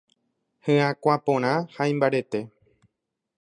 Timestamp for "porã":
1.27-1.51